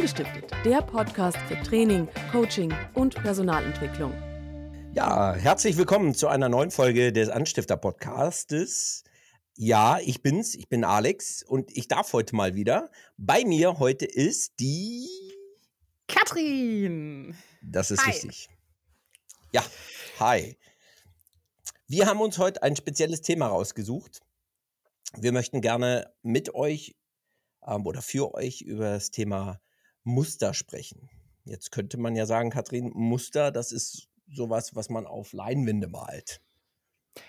[0.00, 4.14] Angestiftet, der Podcast für Training, Coaching und Personalentwicklung.
[4.94, 9.04] Ja, herzlich willkommen zu einer neuen Folge des Anstifter-Podcastes.
[9.56, 12.90] Ja, ich bin's, ich bin Alex und ich darf heute mal wieder.
[13.18, 15.06] Bei mir heute ist die
[16.08, 17.36] Katrin.
[17.60, 18.12] Das ist hi.
[18.12, 18.48] richtig.
[19.52, 19.62] Ja,
[20.18, 20.56] hi.
[21.88, 24.22] Wir haben uns heute ein spezielles Thema rausgesucht.
[25.18, 26.96] Wir möchten gerne mit euch
[27.66, 29.60] ähm, oder für euch über das Thema
[30.04, 31.08] Muster sprechen.
[31.44, 36.40] Jetzt könnte man ja sagen, Katrin, Muster, das ist sowas, was man auf Leinwände malt.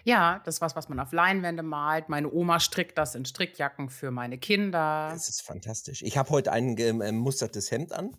[0.04, 2.10] Ja, das ist was, was man auf Leinwände malt.
[2.10, 5.10] Meine Oma strickt das in Strickjacken für meine Kinder.
[5.12, 6.04] Das ist fantastisch.
[6.04, 8.16] Ich habe heute ein gemustertes Hemd an.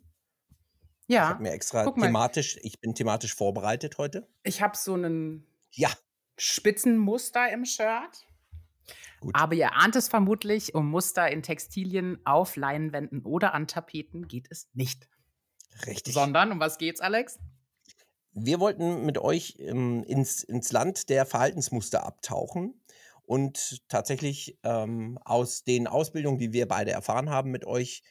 [1.06, 1.24] Ja.
[1.24, 4.28] Ich habe mir extra thematisch, ich bin thematisch vorbereitet heute.
[4.42, 5.90] Ich habe so einen ja.
[6.36, 8.26] Spitzenmuster im Shirt.
[9.20, 9.34] Gut.
[9.34, 14.48] Aber ihr ahnt es vermutlich, um Muster in Textilien auf Leinwänden oder an Tapeten geht
[14.50, 15.08] es nicht.
[15.86, 16.14] Richtig.
[16.14, 17.38] Sondern, um was geht's, Alex?
[18.32, 22.82] Wir wollten mit euch ähm, ins, ins Land der Verhaltensmuster abtauchen
[23.24, 28.02] und tatsächlich ähm, aus den Ausbildungen, die wir beide erfahren haben, mit euch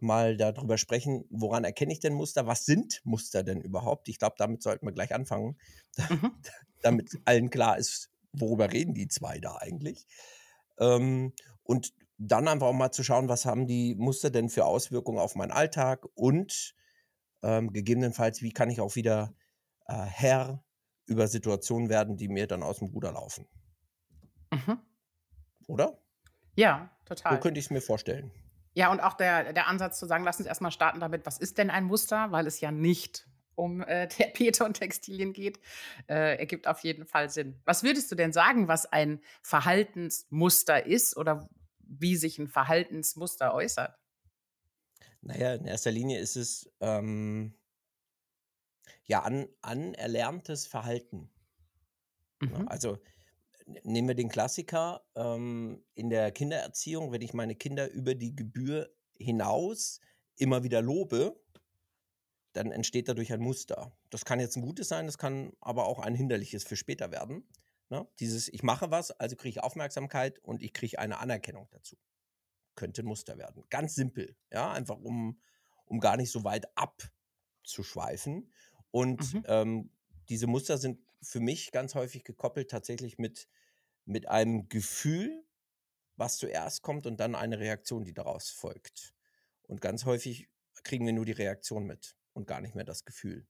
[0.00, 2.46] mal darüber sprechen, woran erkenne ich denn Muster?
[2.46, 4.08] Was sind Muster denn überhaupt?
[4.08, 5.58] Ich glaube, damit sollten wir gleich anfangen,
[5.96, 6.32] mhm.
[6.82, 10.06] damit allen klar ist, worüber reden die zwei da eigentlich.
[10.78, 15.18] Ähm, und dann einfach auch mal zu schauen, was haben die Muster denn für Auswirkungen
[15.18, 16.74] auf meinen Alltag und
[17.42, 19.34] ähm, gegebenenfalls, wie kann ich auch wieder
[19.86, 20.62] äh, Herr
[21.06, 23.48] über Situationen werden, die mir dann aus dem Ruder laufen.
[24.52, 24.78] Mhm.
[25.66, 25.98] Oder?
[26.56, 27.34] Ja, total.
[27.34, 28.30] So könnte ich es mir vorstellen.
[28.74, 31.58] Ja, und auch der, der Ansatz zu sagen, lass uns erstmal starten damit, was ist
[31.58, 35.60] denn ein Muster, weil es ja nicht um äh, Tapete und Textilien geht,
[36.08, 37.60] äh, ergibt auf jeden Fall Sinn.
[37.64, 43.96] Was würdest du denn sagen, was ein Verhaltensmuster ist oder wie sich ein Verhaltensmuster äußert?
[45.22, 47.54] Naja, in erster Linie ist es ähm,
[49.04, 51.30] ja an, anerlerntes Verhalten.
[52.40, 52.68] Mhm.
[52.68, 52.98] Also
[53.82, 58.90] nehmen wir den Klassiker ähm, in der Kindererziehung, wenn ich meine Kinder über die Gebühr
[59.18, 60.00] hinaus
[60.36, 61.38] immer wieder lobe,
[62.52, 63.96] dann entsteht dadurch ein Muster.
[64.10, 67.48] Das kann jetzt ein gutes sein, das kann aber auch ein hinderliches für später werden.
[67.90, 68.06] Ne?
[68.18, 71.96] Dieses, ich mache was, also kriege ich Aufmerksamkeit und ich kriege eine Anerkennung dazu.
[72.76, 73.64] Könnte ein Muster werden.
[73.68, 75.40] Ganz simpel, ja, einfach um,
[75.86, 78.52] um gar nicht so weit abzuschweifen.
[78.90, 79.44] Und mhm.
[79.46, 79.90] ähm,
[80.28, 83.48] diese Muster sind für mich ganz häufig gekoppelt tatsächlich mit,
[84.04, 85.44] mit einem Gefühl,
[86.16, 89.14] was zuerst kommt und dann eine Reaktion, die daraus folgt.
[89.62, 90.48] Und ganz häufig
[90.82, 93.46] kriegen wir nur die Reaktion mit und gar nicht mehr das Gefühl.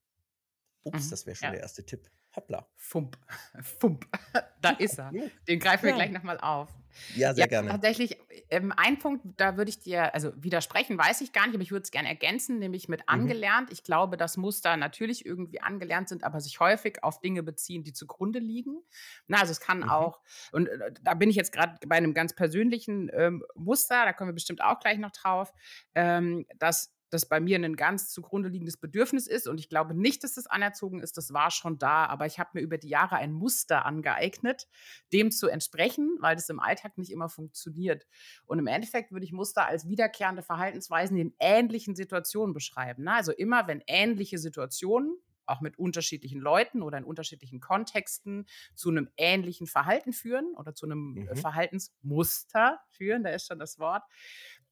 [0.83, 1.11] Ups, mhm.
[1.11, 1.53] das wäre schon ja.
[1.53, 2.11] der erste Tipp.
[2.35, 2.67] Hoppla.
[2.77, 3.19] Fump.
[3.63, 4.07] Fump.
[4.63, 5.11] Da ist er.
[5.49, 5.97] Den greifen wir ja.
[5.97, 6.69] gleich nochmal auf.
[7.17, 7.71] Ja, sehr ja, gerne.
[7.71, 8.19] Tatsächlich,
[8.51, 11.71] ähm, ein Punkt, da würde ich dir, also widersprechen, weiß ich gar nicht, aber ich
[11.71, 13.07] würde es gerne ergänzen, nämlich mit mhm.
[13.07, 13.73] angelernt.
[13.73, 17.95] Ich glaube, dass Muster natürlich irgendwie angelernt sind, aber sich häufig auf Dinge beziehen, die
[17.95, 18.83] zugrunde liegen.
[19.29, 19.89] Na, also es kann mhm.
[19.89, 20.21] auch,
[20.53, 24.29] und äh, da bin ich jetzt gerade bei einem ganz persönlichen ähm, Muster, da kommen
[24.29, 25.55] wir bestimmt auch gleich noch drauf,
[25.95, 29.49] ähm, dass das bei mir ein ganz zugrunde liegendes Bedürfnis ist.
[29.49, 31.17] Und ich glaube nicht, dass das anerzogen ist.
[31.17, 32.07] Das war schon da.
[32.07, 34.69] Aber ich habe mir über die Jahre ein Muster angeeignet,
[35.13, 38.07] dem zu entsprechen, weil das im Alltag nicht immer funktioniert.
[38.47, 43.05] Und im Endeffekt würde ich Muster als wiederkehrende Verhaltensweisen in ähnlichen Situationen beschreiben.
[43.05, 43.13] Ne?
[43.13, 45.19] Also immer, wenn ähnliche Situationen
[45.51, 50.87] auch mit unterschiedlichen Leuten oder in unterschiedlichen Kontexten zu einem ähnlichen Verhalten führen oder zu
[50.87, 51.37] einem mhm.
[51.37, 54.05] Verhaltensmuster führen, da ist schon das Wort,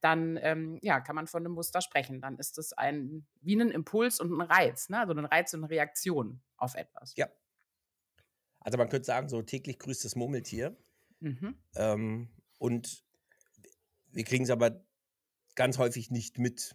[0.01, 2.21] dann ähm, ja, kann man von einem Muster sprechen.
[2.21, 5.01] Dann ist es ein, wie ein Impuls und ein Reiz, ne?
[5.01, 7.15] also ein Reiz und eine Reaktion auf etwas.
[7.17, 7.29] Ja.
[8.61, 10.77] Also man könnte sagen, so täglich grüßt das Murmeltier.
[11.21, 11.57] Mhm.
[11.75, 12.29] Ähm,
[12.59, 13.05] und
[14.11, 14.85] wir kriegen es aber
[15.55, 16.75] ganz häufig nicht mit.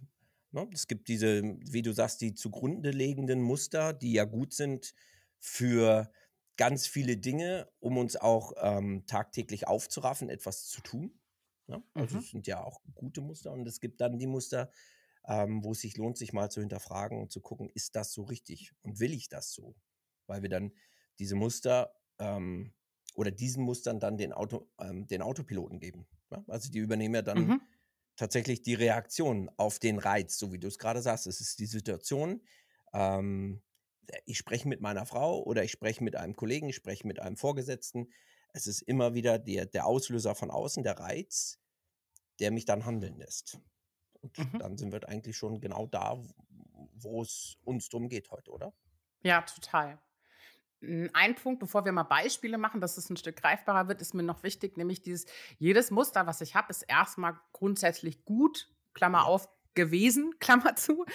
[0.51, 0.67] Ne?
[0.73, 4.93] Es gibt diese, wie du sagst, die zugrunde liegenden Muster, die ja gut sind
[5.39, 6.11] für
[6.57, 11.19] ganz viele Dinge, um uns auch ähm, tagtäglich aufzuraffen, etwas zu tun.
[11.67, 11.83] Ne?
[11.93, 12.21] Also mhm.
[12.21, 14.69] es sind ja auch gute Muster und es gibt dann die Muster,
[15.25, 18.23] ähm, wo es sich lohnt, sich mal zu hinterfragen und zu gucken, ist das so
[18.23, 19.75] richtig und will ich das so?
[20.27, 20.73] Weil wir dann
[21.19, 22.73] diese Muster ähm,
[23.15, 26.07] oder diesen Mustern dann den, Auto, ähm, den Autopiloten geben.
[26.29, 26.43] Ne?
[26.47, 27.61] Also die übernehmen ja dann mhm.
[28.15, 31.27] tatsächlich die Reaktion auf den Reiz, so wie du es gerade sagst.
[31.27, 32.41] Es ist die Situation,
[32.93, 33.61] ähm,
[34.25, 37.37] ich spreche mit meiner Frau oder ich spreche mit einem Kollegen, ich spreche mit einem
[37.37, 38.09] Vorgesetzten
[38.53, 41.59] es ist immer wieder der, der Auslöser von außen, der Reiz,
[42.39, 43.59] der mich dann handeln lässt.
[44.21, 44.59] Und mhm.
[44.59, 46.21] dann sind wir eigentlich schon genau da,
[46.93, 48.73] wo es uns drum geht heute, oder?
[49.23, 49.99] Ja, total.
[51.13, 54.23] Ein Punkt, bevor wir mal Beispiele machen, dass es ein Stück greifbarer wird, ist mir
[54.23, 55.25] noch wichtig, nämlich dieses,
[55.57, 61.05] jedes Muster, was ich habe, ist erstmal grundsätzlich gut, Klammer auf, gewesen, Klammer zu,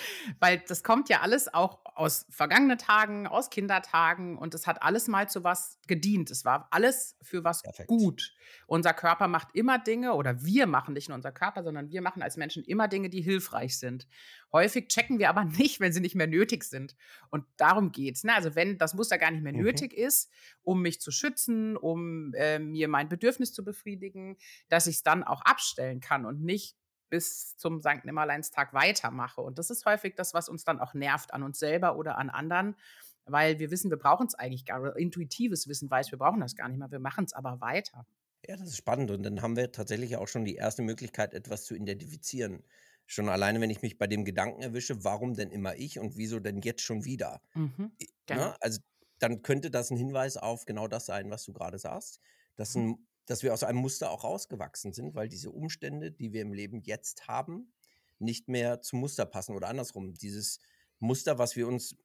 [0.40, 5.08] weil das kommt ja alles auch aus vergangenen Tagen, aus Kindertagen und es hat alles
[5.08, 6.31] mal zu was gedient.
[6.31, 7.88] Es war alles für was Perfekt.
[7.88, 8.34] gut.
[8.66, 12.22] Unser Körper macht immer Dinge oder wir machen nicht nur unser Körper, sondern wir machen
[12.22, 14.06] als Menschen immer Dinge, die hilfreich sind.
[14.52, 16.96] Häufig checken wir aber nicht, wenn sie nicht mehr nötig sind.
[17.31, 18.25] Und darum geht's.
[18.25, 18.34] Ne?
[18.34, 19.62] Also wenn das Muster gar nicht mehr mhm.
[19.62, 20.31] nötig ist,
[20.62, 24.37] um mich zu schützen, um äh, mir mein Bedürfnis zu befriedigen,
[24.69, 26.76] dass ich es dann auch abstellen kann und nicht
[27.08, 28.05] bis zum St.
[28.05, 29.40] Nimmerleinstag weitermache.
[29.40, 32.31] Und das ist häufig das, was uns dann auch nervt an uns selber oder an
[32.31, 32.76] anderen,
[33.25, 34.96] weil wir wissen, wir brauchen es eigentlich gar nicht.
[34.96, 36.90] Intuitives Wissen weiß, wir brauchen das gar nicht mehr.
[36.90, 38.06] Wir machen es aber weiter.
[38.46, 39.10] Ja, das ist spannend.
[39.10, 42.62] Und dann haben wir tatsächlich auch schon die erste Möglichkeit, etwas zu identifizieren.
[43.06, 46.40] Schon alleine, wenn ich mich bei dem Gedanken erwische, warum denn immer ich und wieso
[46.40, 47.40] denn jetzt schon wieder?
[47.54, 47.93] Mhm,
[48.26, 48.54] genau.
[48.61, 48.81] Also
[49.19, 52.20] dann könnte das ein Hinweis auf genau das sein, was du gerade sagst.
[52.56, 52.82] Dass mhm.
[52.82, 56.52] ein dass wir aus einem Muster auch rausgewachsen sind, weil diese Umstände, die wir im
[56.52, 57.72] Leben jetzt haben,
[58.19, 60.14] nicht mehr zum Muster passen oder andersrum.
[60.14, 60.60] Dieses
[60.98, 61.96] Muster, was wir uns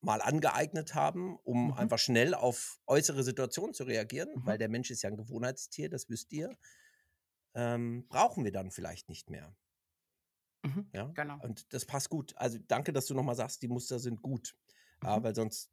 [0.00, 1.72] mal angeeignet haben, um mhm.
[1.74, 4.46] einfach schnell auf äußere Situationen zu reagieren, mhm.
[4.46, 6.56] weil der Mensch ist ja ein Gewohnheitstier, das wisst ihr,
[7.54, 9.54] ähm, brauchen wir dann vielleicht nicht mehr.
[10.62, 10.88] Mhm.
[10.92, 11.38] Ja, genau.
[11.42, 12.34] Und das passt gut.
[12.36, 14.56] Also danke, dass du nochmal sagst, die Muster sind gut.
[15.02, 15.22] Ja, mhm.
[15.22, 15.70] weil sonst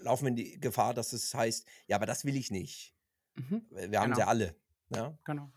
[0.00, 2.94] laufen wir in die Gefahr, dass es heißt, ja, aber das will ich nicht.
[3.34, 3.66] Mhm.
[3.70, 4.00] Wir genau.
[4.00, 4.56] haben sie alle.
[4.94, 5.18] Ja?
[5.24, 5.50] Genau.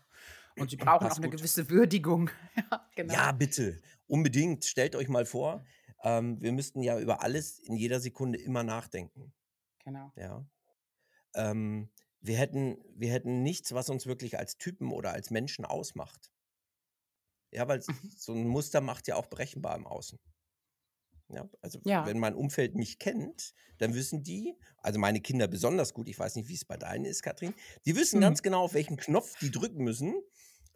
[0.56, 1.38] Und sie brauchen auch eine gut.
[1.38, 2.30] gewisse Würdigung.
[2.56, 3.12] ja, genau.
[3.14, 3.80] ja, bitte.
[4.06, 4.64] Unbedingt.
[4.64, 5.64] Stellt euch mal vor,
[6.02, 9.34] ähm, wir müssten ja über alles in jeder Sekunde immer nachdenken.
[9.84, 10.12] Genau.
[10.16, 10.46] Ja.
[11.34, 11.90] Ähm,
[12.20, 16.32] wir, hätten, wir hätten nichts, was uns wirklich als Typen oder als Menschen ausmacht.
[17.52, 18.10] Ja, weil mhm.
[18.16, 20.18] so ein Muster macht ja auch berechenbar im Außen.
[21.28, 22.06] Ja, also ja.
[22.06, 26.36] wenn mein Umfeld mich kennt, dann wissen die, also meine Kinder besonders gut, ich weiß
[26.36, 27.52] nicht, wie es bei deinen ist, Katrin,
[27.84, 28.22] die wissen mhm.
[28.22, 30.14] ganz genau, auf welchen Knopf die drücken müssen,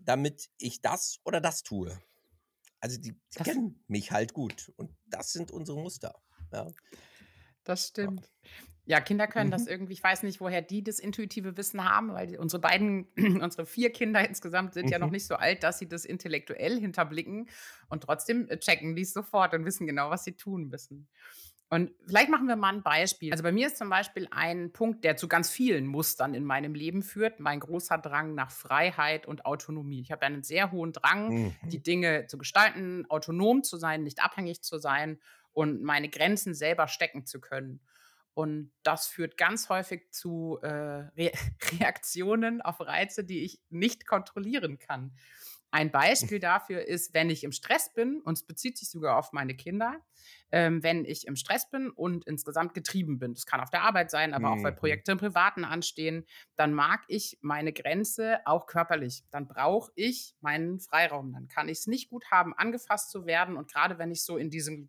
[0.01, 1.97] damit ich das oder das tue.
[2.81, 6.21] Also die, die kennen mich halt gut und das sind unsere Muster.
[6.53, 6.67] Ja.
[7.63, 8.23] Das stimmt.
[8.23, 8.70] Ja,
[9.01, 9.53] Kinder können mhm.
[9.53, 13.07] das irgendwie, ich weiß nicht, woher die das intuitive Wissen haben, weil unsere beiden,
[13.41, 14.93] unsere vier Kinder insgesamt sind mhm.
[14.93, 15.13] ja noch mhm.
[15.13, 17.49] nicht so alt, dass sie das intellektuell hinterblicken
[17.89, 21.09] und trotzdem äh, checken die es sofort und wissen genau, was sie tun müssen.
[21.73, 23.31] Und vielleicht machen wir mal ein Beispiel.
[23.31, 26.75] Also bei mir ist zum Beispiel ein Punkt, der zu ganz vielen Mustern in meinem
[26.75, 30.01] Leben führt, mein großer Drang nach Freiheit und Autonomie.
[30.01, 31.55] Ich habe einen sehr hohen Drang, mhm.
[31.63, 35.21] die Dinge zu gestalten, autonom zu sein, nicht abhängig zu sein
[35.53, 37.81] und meine Grenzen selber stecken zu können.
[38.41, 41.31] Und das führt ganz häufig zu äh, Re
[41.79, 45.13] Reaktionen auf Reize, die ich nicht kontrollieren kann.
[45.71, 49.33] Ein Beispiel dafür ist, wenn ich im Stress bin, und es bezieht sich sogar auf
[49.33, 50.01] meine Kinder,
[50.53, 54.11] ähm, wenn ich im Stress bin und insgesamt getrieben bin, das kann auf der Arbeit
[54.11, 54.59] sein, aber mhm.
[54.59, 54.79] auch weil mhm.
[54.79, 56.25] Projekte im Privaten anstehen,
[56.57, 59.23] dann mag ich meine Grenze auch körperlich.
[59.31, 61.35] Dann brauche ich meinen Freiraum.
[61.35, 63.59] Dann kann ich es nicht gut haben, angefasst zu werden.
[63.59, 64.89] Und gerade wenn ich so in diesem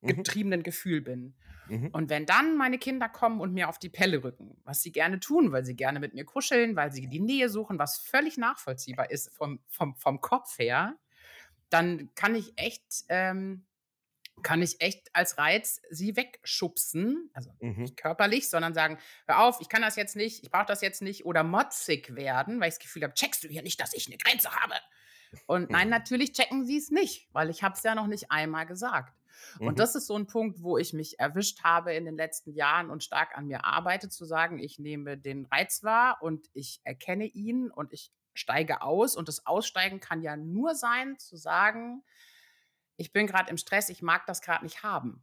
[0.00, 0.06] mhm.
[0.06, 0.64] getriebenen mhm.
[0.64, 1.34] Gefühl bin.
[1.68, 1.88] Mhm.
[1.92, 5.20] Und wenn dann meine Kinder kommen und mir auf die Pelle rücken, was sie gerne
[5.20, 9.10] tun, weil sie gerne mit mir kuscheln, weil sie die Nähe suchen, was völlig nachvollziehbar
[9.10, 10.96] ist vom, vom, vom Kopf her,
[11.70, 13.66] dann kann ich echt, ähm,
[14.42, 17.82] kann ich echt als Reiz sie wegschubsen, also mhm.
[17.82, 21.02] nicht körperlich, sondern sagen, hör auf, ich kann das jetzt nicht, ich brauche das jetzt
[21.02, 24.06] nicht oder motzig werden, weil ich das Gefühl habe, checkst du hier nicht, dass ich
[24.06, 24.74] eine Grenze habe?
[25.46, 28.64] Und nein, natürlich checken sie es nicht, weil ich habe es ja noch nicht einmal
[28.64, 29.17] gesagt.
[29.58, 29.76] Und mhm.
[29.76, 33.04] das ist so ein Punkt, wo ich mich erwischt habe in den letzten Jahren und
[33.04, 37.70] stark an mir arbeite, zu sagen, ich nehme den Reiz wahr und ich erkenne ihn
[37.70, 39.16] und ich steige aus.
[39.16, 42.02] Und das Aussteigen kann ja nur sein, zu sagen,
[42.96, 45.22] ich bin gerade im Stress, ich mag das gerade nicht haben.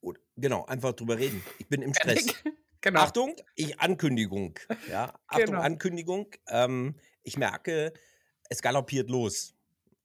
[0.00, 1.42] Oder, genau, einfach drüber reden.
[1.58, 2.34] Ich bin im Stress.
[2.80, 3.00] genau.
[3.00, 4.58] Achtung, ich Ankündigung.
[4.88, 5.60] Ja, Achtung, genau.
[5.60, 6.30] Ankündigung.
[6.48, 7.92] Ähm, ich merke,
[8.48, 9.54] es galoppiert los.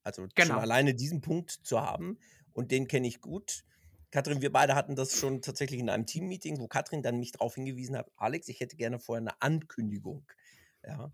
[0.04, 0.54] Also genau.
[0.54, 2.18] schon alleine diesen Punkt zu haben,
[2.58, 3.64] und den kenne ich gut.
[4.10, 7.54] Katrin, wir beide hatten das schon tatsächlich in einem Teammeeting, wo Katrin dann mich darauf
[7.54, 10.26] hingewiesen hat, Alex, ich hätte gerne vorher eine Ankündigung.
[10.84, 11.14] Ja.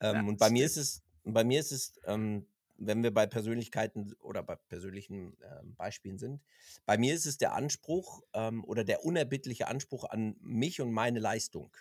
[0.00, 3.26] Ähm, ja und bei mir ist es, bei mir ist es, ähm, wenn wir bei
[3.26, 6.40] Persönlichkeiten oder bei persönlichen ähm, Beispielen sind,
[6.86, 11.18] bei mir ist es der Anspruch ähm, oder der unerbittliche Anspruch an mich und meine
[11.18, 11.76] Leistung,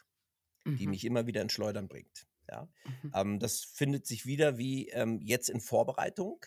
[0.64, 0.78] mhm.
[0.78, 2.26] die mich immer wieder ins Schleudern bringt.
[2.50, 2.68] Ja.
[3.04, 3.12] Mhm.
[3.14, 6.44] Ähm, das findet sich wieder wie ähm, jetzt in Vorbereitung.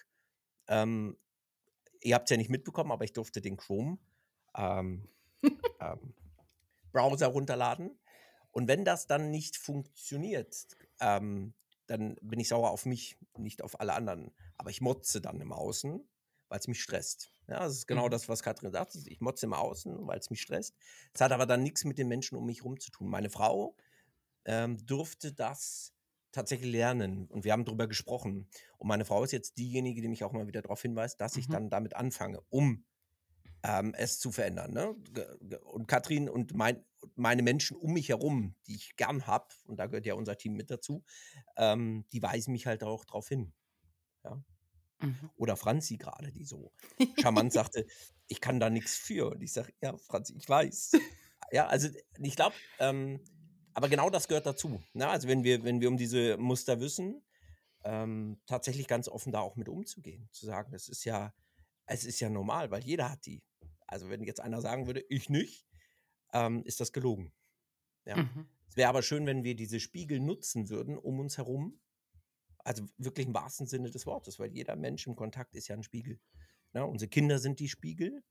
[0.67, 1.17] Ähm,
[2.03, 3.99] ihr habt es ja nicht mitbekommen, aber ich durfte den Chrome
[4.57, 5.09] ähm,
[5.81, 6.15] ähm,
[6.93, 7.99] Browser runterladen.
[8.53, 10.67] Und wenn das dann nicht funktioniert,
[11.01, 11.55] ähm,
[11.87, 14.33] dann bin ich sauer auf mich, nicht auf alle anderen.
[14.57, 16.09] Aber ich motze dann im Außen,
[16.49, 17.31] weil es mich stresst.
[17.47, 18.11] Ja, das ist genau mhm.
[18.11, 18.95] das, was Katrin sagt.
[19.07, 20.77] Ich motze im Außen, weil es mich stresst.
[21.13, 23.09] Es hat aber dann nichts mit den Menschen um mich herum zu tun.
[23.09, 23.77] Meine Frau
[24.45, 25.93] ähm, durfte das
[26.33, 27.27] tatsächlich lernen.
[27.27, 28.49] Und wir haben darüber gesprochen.
[28.79, 31.49] Und meine Frau ist jetzt diejenige, die mich auch mal wieder darauf hinweist, dass ich
[31.49, 31.53] Mhm.
[31.53, 32.85] dann damit anfange, um
[33.63, 34.73] ähm, es zu verändern.
[34.73, 34.95] Ne?
[35.65, 36.85] Und Katrin und mein,
[37.15, 40.55] meine Menschen um mich herum, die ich gern habe, und da gehört ja unser Team
[40.55, 41.05] mit dazu,
[41.57, 43.53] ähm, die weisen mich halt auch darauf hin.
[45.03, 45.31] Mhm.
[45.37, 46.73] Oder Franzi gerade, die so
[47.21, 47.87] charmant sagte,
[48.29, 49.31] ich kann da nichts für.
[49.31, 50.93] Und ich sage, ja, Franzi, ich weiß.
[51.53, 51.89] Ja, also
[52.23, 53.21] ich glaube, ähm,
[53.81, 54.83] aber genau das gehört dazu.
[54.93, 55.09] Ne?
[55.09, 57.23] Also wenn wir, wenn wir um diese Muster wissen,
[57.83, 60.29] ähm, tatsächlich ganz offen da auch mit umzugehen.
[60.33, 61.33] Zu sagen, das ist ja,
[61.87, 63.43] es ist ja normal, weil jeder hat die.
[63.87, 65.67] Also wenn jetzt einer sagen würde, ich nicht,
[66.35, 67.33] ähm, ist das gelogen.
[68.05, 68.17] Ja.
[68.17, 68.51] Mhm.
[68.69, 71.81] Es wäre aber schön, wenn wir diese Spiegel nutzen würden um uns herum.
[72.59, 75.83] Also wirklich im wahrsten Sinne des Wortes, weil jeder Mensch im Kontakt ist ja ein
[75.83, 76.21] Spiegel.
[76.75, 76.85] Ne?
[76.85, 78.23] Unsere Kinder sind die Spiegel.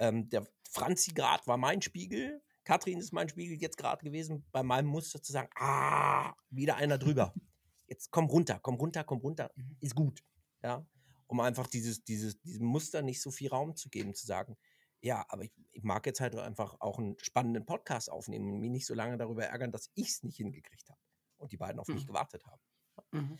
[0.00, 2.42] Ähm, der Franzi gerade war mein Spiegel.
[2.64, 6.98] Katrin ist mein Spiegel jetzt gerade gewesen, bei meinem Muster zu sagen, ah, wieder einer
[6.98, 7.32] drüber.
[7.88, 9.76] Jetzt komm runter, komm runter, komm runter, Mhm.
[9.80, 10.24] ist gut.
[10.62, 10.86] Ja,
[11.26, 14.56] um einfach dieses, dieses, diesem Muster nicht so viel Raum zu geben, zu sagen,
[15.02, 18.70] ja, aber ich, ich mag jetzt halt einfach auch einen spannenden Podcast aufnehmen und mich
[18.70, 21.00] nicht so lange darüber ärgern, dass ich es nicht hingekriegt habe
[21.36, 22.06] und die beiden auf mich Mhm.
[22.06, 22.62] gewartet haben.
[23.10, 23.38] Mhm.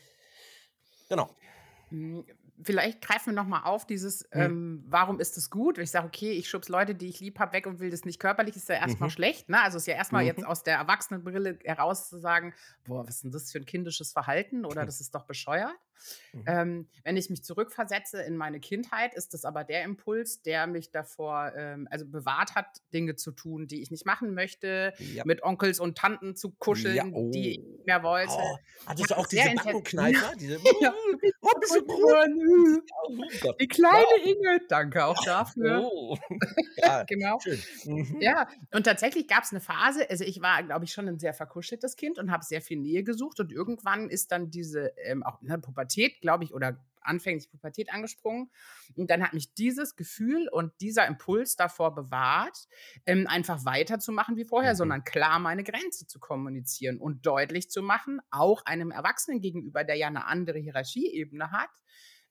[1.08, 1.34] Genau.
[2.62, 4.40] Vielleicht greifen wir nochmal auf, dieses, Mhm.
[4.40, 5.76] ähm, warum ist es gut?
[5.76, 8.04] Wenn ich sage, okay, ich schubs Leute, die ich lieb habe, weg und will das
[8.04, 9.12] nicht körperlich, ist ja erstmal Mhm.
[9.12, 9.48] schlecht.
[9.48, 9.60] Ne?
[9.62, 10.46] Also ist ja erstmal jetzt Mhm.
[10.46, 12.54] aus der Erwachsenenbrille heraus zu sagen,
[12.84, 15.74] boah, was ist denn das für ein kindisches Verhalten oder das ist doch bescheuert.
[16.32, 16.42] Mhm.
[16.46, 20.90] Ähm, wenn ich mich zurückversetze in meine Kindheit, ist das aber der Impuls, der mich
[20.90, 25.22] davor, ähm, also bewahrt hat, Dinge zu tun, die ich nicht machen möchte, Ja.
[25.24, 27.62] mit Onkels und Tanten zu kuscheln, die ich oh.
[27.70, 28.32] nicht mehr wollte.
[28.32, 30.32] Oh, hattest du auch diese Backenkneifer?
[30.40, 30.92] Diese, Ja,
[33.40, 33.60] Gott.
[33.60, 35.82] Die kleine Inge, danke auch dafür.
[35.84, 36.16] Oh.
[36.76, 37.38] Ja, Genau.
[37.84, 38.16] Mhm.
[38.20, 41.34] Ja, und tatsächlich gab es eine Phase, also ich war, glaube ich, schon ein sehr
[41.34, 45.40] verkuscheltes Kind und habe sehr viel Nähe gesucht und irgendwann ist dann diese, ähm, auch
[45.42, 48.50] ne, Pubertät, glaube ich, oder anfänglich Pubertät angesprungen.
[48.94, 52.68] Und dann hat mich dieses Gefühl und dieser Impuls davor bewahrt,
[53.06, 54.76] ähm, einfach weiterzumachen wie vorher, Mhm.
[54.76, 59.96] sondern klar meine Grenze zu kommunizieren und deutlich zu machen, auch einem Erwachsenen gegenüber, der
[59.96, 61.70] ja eine andere Hierarchieebene hat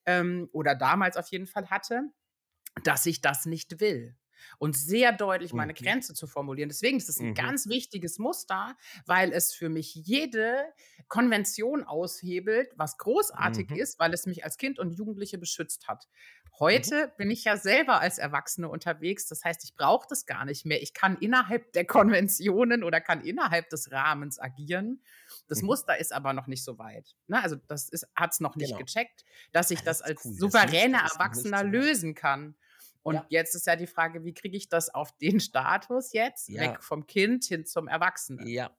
[0.05, 2.03] ähm, oder damals auf jeden Fall hatte,
[2.83, 4.17] dass ich das nicht will.
[4.57, 5.75] Und sehr deutlich meine Mhm.
[5.75, 6.69] Grenze zu formulieren.
[6.69, 7.33] Deswegen ist es ein Mhm.
[7.33, 10.65] ganz wichtiges Muster, weil es für mich jede
[11.07, 13.75] Konvention aushebelt, was großartig Mhm.
[13.75, 16.07] ist, weil es mich als Kind und Jugendliche beschützt hat.
[16.59, 19.27] Heute bin ich ja selber als Erwachsene unterwegs.
[19.27, 20.81] Das heißt, ich brauche das gar nicht mehr.
[20.81, 25.01] Ich kann innerhalb der Konventionen oder kann innerhalb des Rahmens agieren.
[25.47, 25.67] Das Mhm.
[25.67, 27.15] Muster ist aber noch nicht so weit.
[27.27, 27.41] Ne?
[27.41, 28.77] Also das hat es noch nicht Genau.
[28.77, 30.37] gecheckt, dass ich Ah, das das als cool.
[30.39, 32.55] Das souveräner nicht Erwachsener lösen kann.
[33.03, 33.25] Und Ja.
[33.29, 36.61] jetzt ist ja die Frage, wie kriege ich das auf den Status jetzt, Ja.
[36.61, 38.45] weg vom Kind hin zum Erwachsenen?
[38.47, 38.75] Ja.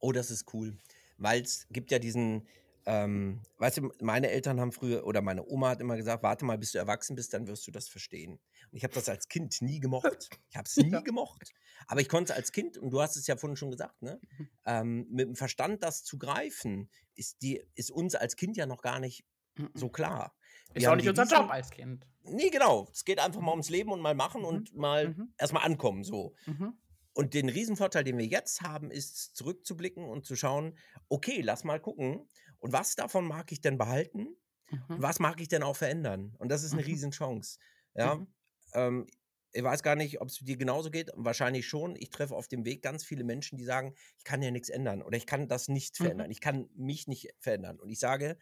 [0.00, 0.78] Oh, das ist cool.
[1.18, 2.48] Weil es gibt ja diesen,
[2.86, 6.58] ähm, weißt du, meine Eltern haben früher, oder meine Oma hat immer gesagt, warte mal,
[6.58, 8.34] bis du erwachsen bist, dann wirst du das verstehen.
[8.70, 10.30] Und ich habe das als Kind nie gemocht.
[10.50, 11.00] Ich habe es nie Ja.
[11.00, 11.52] gemocht.
[11.86, 14.20] Aber ich konnte es als Kind, und du hast es ja vorhin schon gesagt, ne?
[14.38, 14.50] Mhm.
[14.66, 18.82] Ähm, mit dem Verstand das zu greifen, ist, die, ist uns als Kind ja noch
[18.82, 19.24] gar nicht
[19.56, 19.70] Mhm.
[19.74, 20.36] so klar.
[20.74, 22.06] Ist auch nicht unser Job als Kind.
[22.22, 22.88] Nee, genau.
[22.92, 24.46] Es geht einfach mal ums Leben und mal machen Mhm.
[24.46, 25.34] und mal Mhm.
[25.38, 26.34] erstmal ankommen, so.
[26.46, 26.78] Mhm.
[27.14, 30.76] Und den Riesenvorteil, den wir jetzt haben, ist zurückzublicken und zu schauen,
[31.08, 32.28] okay, lass mal gucken.
[32.58, 34.26] Und was davon mag ich denn behalten?
[34.28, 34.36] Und
[34.70, 35.02] Mhm.
[35.02, 36.34] was mag ich denn auch verändern?
[36.38, 36.86] Und das ist eine Mhm.
[36.86, 37.58] Riesenchance.
[37.94, 38.26] Ja, Mhm.
[38.74, 39.06] ähm,
[39.52, 41.10] ich weiß gar nicht, ob es dir genauso geht.
[41.14, 41.94] Wahrscheinlich schon.
[41.96, 45.00] Ich treffe auf dem Weg ganz viele Menschen, die sagen, ich kann ja nichts ändern
[45.02, 46.02] oder ich kann das nicht Mhm.
[46.02, 46.30] verändern.
[46.32, 47.78] Ich kann mich nicht verändern.
[47.78, 48.38] Und ich sage,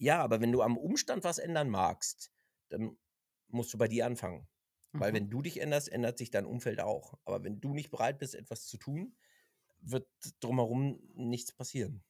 [0.00, 2.32] ja, aber wenn du am Umstand was ändern magst,
[2.70, 2.98] dann
[3.48, 4.48] musst du bei dir anfangen.
[4.98, 5.14] Weil Mhm.
[5.14, 7.18] wenn du dich änderst, ändert sich dein Umfeld auch.
[7.24, 9.16] Aber wenn du nicht bereit bist, etwas zu tun,
[9.80, 10.08] wird
[10.40, 12.04] drumherum nichts passieren.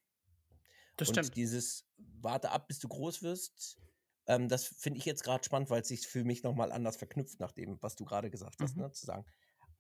[0.97, 1.37] Das Und stimmt.
[1.37, 3.79] dieses Warte ab, bis du groß wirst,
[4.27, 7.41] ähm, das finde ich jetzt gerade spannend, weil es sich für mich nochmal anders verknüpft
[7.41, 8.81] nach dem, was du gerade gesagt hast, Mhm.
[8.81, 8.93] ne?
[8.93, 9.25] zu sagen,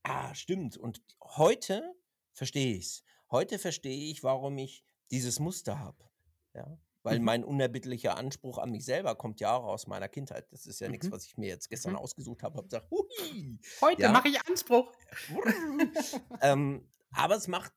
[0.02, 0.76] ah, stimmt.
[0.76, 1.94] Und heute
[2.32, 3.04] verstehe ich es.
[3.30, 6.10] Heute verstehe ich, warum ich dieses Muster habe.
[6.54, 6.78] Ja?
[7.02, 7.24] Weil Mhm.
[7.24, 10.52] mein unerbittlicher Anspruch an mich selber kommt ja auch aus meiner Kindheit.
[10.52, 11.12] Das ist ja nichts, Mhm.
[11.12, 11.98] was ich mir jetzt gestern Mhm.
[11.98, 14.12] ausgesucht habe und gesagt, hui, Heute ja.
[14.12, 14.92] mache ich Anspruch.
[16.42, 17.72] ähm, aber es macht,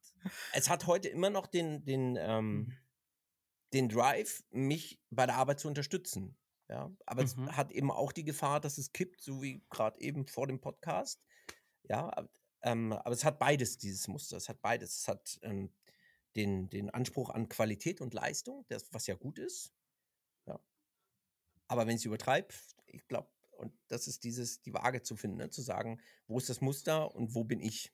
[0.54, 2.74] es hat heute immer noch den, den, ähm, Mhm.
[3.74, 6.38] den Drive, mich bei der Arbeit zu unterstützen.
[6.70, 7.56] Ja, aber es Mhm.
[7.56, 11.22] hat eben auch die Gefahr, dass es kippt, so wie gerade eben vor dem Podcast.
[11.84, 12.12] Ja,
[12.62, 14.38] ähm, aber es hat beides, dieses Muster.
[14.38, 15.00] Es hat beides.
[15.00, 15.74] Es hat ähm,
[16.36, 19.74] den, den Anspruch an Qualität und Leistung, das, was ja gut ist.
[20.48, 20.60] Ja.
[21.68, 22.54] Aber wenn ich es übertreibe,
[22.88, 25.50] ich glaube, und das ist dieses, die Waage zu finden, ne?
[25.50, 27.92] zu sagen, wo ist das Muster und wo bin ich?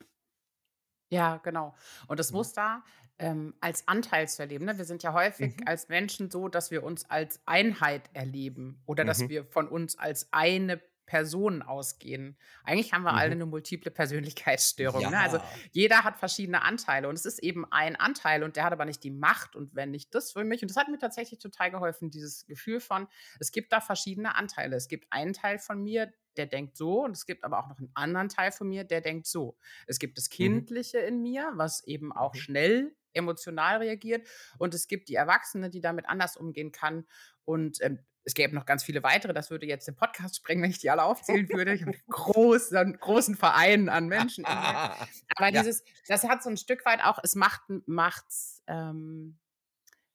[1.12, 1.76] Ja, genau.
[2.08, 2.36] Und das Mhm.
[2.38, 2.84] Muster
[3.18, 4.66] ähm, als Anteil zu erleben.
[4.66, 4.78] Ne?
[4.78, 5.64] Wir sind ja häufig Mhm.
[5.66, 9.30] als Menschen so, dass wir uns als Einheit erleben oder dass Mhm.
[9.30, 12.38] wir von uns als eine Person ausgehen.
[12.64, 13.34] Eigentlich haben wir alle Mhm.
[13.34, 15.10] eine multiple Persönlichkeitsstörung.
[15.10, 15.20] Ne?
[15.20, 15.60] Also Ja.
[15.72, 19.04] jeder hat verschiedene Anteile und es ist eben ein Anteil und der hat aber nicht
[19.04, 22.12] die Macht und wenn nicht das für mich und das hat mir tatsächlich total geholfen,
[22.12, 23.08] dieses Gefühl von,
[23.40, 24.76] es gibt da verschiedene Anteile.
[24.76, 27.80] Es gibt einen Teil von mir, der denkt so und es gibt aber auch noch
[27.80, 29.58] einen anderen Teil von mir, der denkt so.
[29.88, 30.60] Es gibt das Mhm.
[30.60, 32.40] Kindliche in mir, was eben auch Mhm.
[32.44, 34.28] schnell emotional reagiert
[34.60, 37.08] und es gibt die Erwachsene, die damit anders umgehen kann
[37.44, 40.72] und ähm, es gäbe noch ganz viele weitere, das würde jetzt den Podcast sprengen, wenn
[40.72, 41.74] ich die alle aufzählen würde.
[41.74, 44.46] Ich habe einen großen, großen Verein an Menschen.
[44.46, 44.98] Aber
[45.40, 45.52] Ja.
[45.52, 49.40] dieses, das hat so ein Stück weit auch, es macht macht's, ähm,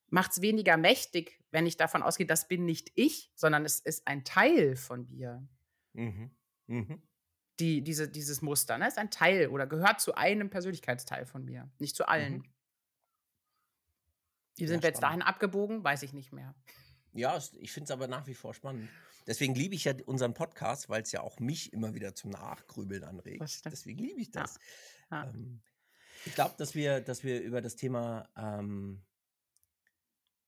[0.08, 4.25] macht's weniger mächtig, wenn ich davon ausgehe, das bin nicht ich, sondern es ist ein
[4.25, 5.46] Teil von mir.
[5.92, 6.30] Mhm.
[6.66, 7.02] Mhm.
[7.61, 8.88] Die, diese, dieses Muster, ne?
[8.88, 12.38] Ist ein Teil oder gehört zu einem Persönlichkeitsteil von mir, nicht zu allen.
[12.38, 12.44] Mhm.
[14.56, 15.82] Wie Ja, sind wir jetzt dahin abgebogen?
[15.84, 16.54] Weiß ich nicht mehr.
[17.14, 18.92] Ja, ich finde es aber nach wie vor spannend.
[19.26, 23.04] Deswegen liebe ich ja unseren Podcast, weil es ja auch mich immer wieder zum Nachgrübeln
[23.04, 23.64] anregt.
[23.71, 24.42] Deswegen liebe ich Ja.
[24.42, 24.59] das.
[25.11, 25.30] Ja.
[25.30, 25.62] Ähm,
[26.25, 29.06] ich glaube, dass wir, dass wir über das Thema ähm,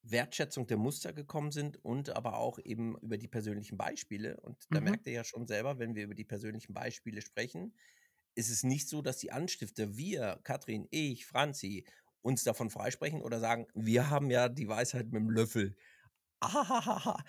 [0.03, 4.39] Wertschätzung der Muster gekommen sind und aber auch eben über die persönlichen Beispiele.
[4.41, 4.85] Und da Mhm.
[4.85, 7.77] merkt ihr ja schon selber, wenn wir über die persönlichen Beispiele sprechen,
[8.35, 11.87] ist es nicht so, dass die Anstifter, wir, Katrin, ich, Franzi,
[12.23, 15.77] uns davon freisprechen oder sagen, wir haben ja die Weisheit mit dem Löffel.
[16.41, 17.23] Ahahaha.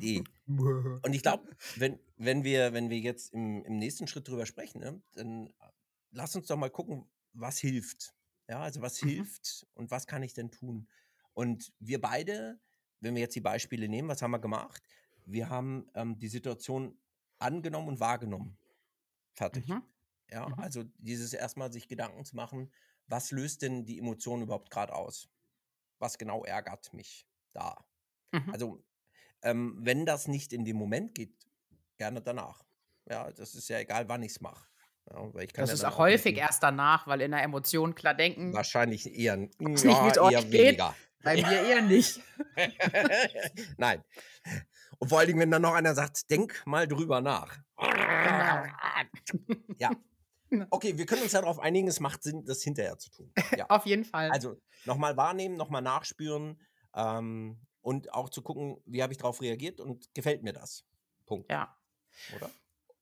[0.00, 0.24] Nee.
[0.46, 4.80] Und ich glaube, wenn, wenn, wir, wenn wir jetzt im, im nächsten Schritt drüber sprechen,
[4.80, 5.52] ne, dann
[6.10, 8.14] lass uns doch mal gucken, was hilft.
[8.48, 9.08] Ja, also was Mhm.
[9.08, 10.88] hilft und was kann ich denn tun?
[11.32, 12.60] Und wir beide,
[13.00, 14.82] wenn wir jetzt die Beispiele nehmen, was haben wir gemacht?
[15.26, 16.98] Wir haben ähm, die Situation
[17.38, 18.56] angenommen und wahrgenommen.
[19.34, 19.68] Fertig.
[19.68, 19.82] Mhm.
[20.30, 20.54] Ja, Mhm.
[20.54, 22.72] also dieses erstmal sich Gedanken zu machen,
[23.06, 25.28] was löst denn die Emotion überhaupt gerade aus?
[25.98, 27.84] Was genau ärgert mich da?
[28.32, 28.50] Mhm.
[28.52, 28.84] Also,
[29.42, 31.34] ähm, wenn das nicht in dem Moment geht,
[31.98, 32.64] gerne danach.
[33.08, 34.66] Ja, das ist ja egal, wann ich es mache.
[35.10, 38.54] Ja, Das ja ist auch häufig mit erst danach, weil in der Emotion klar denken,
[38.54, 40.52] Wahrscheinlich eher, nicht, ja, wie's euch eher geht.
[40.52, 40.94] weniger.
[41.22, 42.20] bei mir eher nicht.
[43.76, 44.02] Nein.
[44.98, 47.58] Und vor allen Dingen, wenn dann noch einer sagt, denk mal drüber nach.
[47.78, 48.64] Genau.
[49.78, 49.90] Ja.
[50.70, 53.32] Okay, wir können uns darauf einigen, es macht Sinn, das hinterher zu tun.
[53.58, 53.66] Ja.
[53.68, 54.30] Auf jeden Fall.
[54.30, 56.60] Also nochmal wahrnehmen, nochmal nachspüren
[56.94, 60.84] ähm, und auch zu gucken, wie habe ich darauf reagiert und gefällt mir das.
[61.26, 61.50] Punkt.
[61.50, 61.76] ja.
[62.36, 62.50] Oder?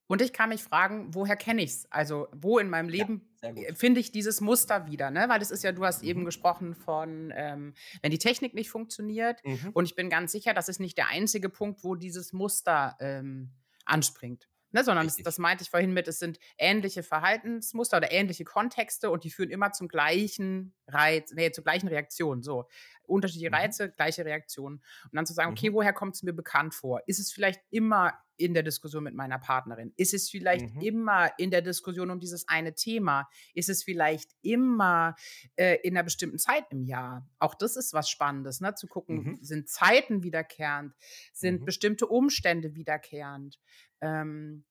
[0.08, 1.86] Und ich kann mich fragen, woher kenne ich es?
[1.90, 3.56] Also, wo in meinem Ja, Leben gut.
[3.58, 5.10] äh, finde ich dieses Muster wieder?
[5.10, 5.26] Ne?
[5.28, 6.24] Weil es ist ja, du hast eben Mhm.
[6.26, 9.42] gesprochen von, ähm, wenn die Technik nicht funktioniert.
[9.44, 9.70] Mhm.
[9.72, 13.52] Und ich bin ganz sicher, das ist nicht der einzige Punkt, wo dieses Muster ähm,
[13.86, 14.48] anspringt.
[14.72, 15.24] Ne, sondern Richtig.
[15.24, 19.50] das meinte ich vorhin mit, es sind ähnliche Verhaltensmuster oder ähnliche Kontexte und die führen
[19.50, 22.42] immer zum gleichen Reiz, nee, zur gleichen Reaktion.
[22.42, 22.66] So.
[23.04, 23.54] Unterschiedliche Mhm.
[23.54, 24.76] Reize, gleiche Reaktionen.
[25.04, 25.74] Und dann zu sagen, okay, Mhm.
[25.74, 27.02] woher kommt es mir bekannt vor?
[27.06, 29.92] Ist es vielleicht immer in der Diskussion mit meiner Partnerin?
[29.96, 30.80] Ist es vielleicht Mhm.
[30.80, 33.28] immer in der Diskussion um dieses eine Thema?
[33.54, 35.14] Ist es vielleicht immer
[35.56, 37.28] äh, in einer bestimmten Zeit im Jahr?
[37.38, 38.74] Auch das ist was Spannendes, ne?
[38.74, 39.38] zu gucken, Mhm.
[39.40, 40.94] sind Zeiten wiederkehrend?
[41.32, 41.64] Sind Mhm.
[41.64, 43.60] bestimmte Umstände wiederkehrend?
[44.00, 44.64] Ähm,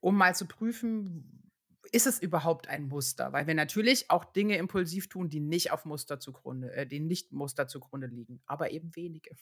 [0.00, 1.50] um mal zu prüfen,
[1.92, 3.32] ist es überhaupt ein Muster?
[3.32, 7.32] Weil wir natürlich auch Dinge impulsiv tun, die nicht auf Muster zugrunde, äh, die nicht
[7.32, 9.36] Muster zugrunde liegen, aber eben wenige.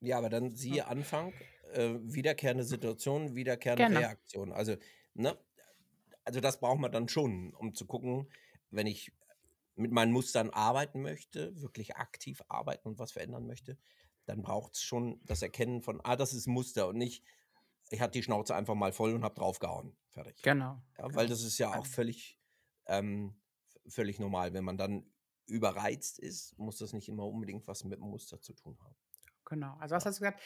[0.00, 1.32] Ja, aber dann siehe Anfang,
[1.72, 4.00] äh, wiederkehrende Situation, wiederkehrende Genau.
[4.00, 4.52] Reaktion.
[4.52, 4.76] Also,
[5.14, 5.36] ne,
[6.24, 8.28] also das braucht man dann schon, um zu gucken,
[8.70, 9.12] wenn ich
[9.74, 13.78] mit meinen Mustern arbeiten möchte, wirklich aktiv arbeiten und was verändern möchte,
[14.26, 17.24] dann braucht es schon das Erkennen von, ah, das ist ein Muster und nicht,
[17.90, 19.96] ich hatte die Schnauze einfach mal voll und habe draufgehauen.
[20.10, 20.42] Fertig.
[20.42, 20.80] Genau.
[20.98, 21.14] Ja, genau.
[21.16, 22.38] weil das ist ja auch Also- völlig,
[22.86, 23.34] ähm,
[23.88, 24.52] völlig normal.
[24.52, 25.10] Wenn man dann
[25.46, 28.94] überreizt ist, muss das nicht immer unbedingt was mit dem Muster zu tun haben.
[29.52, 29.76] Genau.
[29.78, 30.40] Also was hast du gesagt?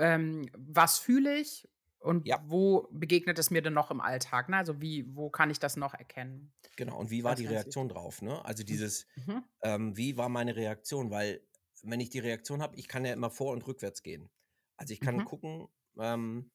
[0.00, 1.68] Ähm, was fühle ich
[2.00, 2.38] und Ja.
[2.40, 4.48] wo begegnet es mir denn noch im Alltag?
[4.48, 4.56] Ne?
[4.56, 6.52] Also wie, wo kann ich das noch erkennen?
[6.76, 8.22] Genau, und wie war die Reaktion drauf?
[8.22, 8.44] Ne?
[8.44, 9.44] Also dieses, Mhm.
[9.62, 11.10] ähm, wie war meine Reaktion?
[11.10, 11.42] Weil
[11.82, 14.30] wenn ich die Reaktion habe, ich kann ja immer vor und rückwärts gehen.
[14.76, 15.24] Also ich kann Mhm.
[15.24, 15.68] gucken,
[15.98, 16.52] ähm,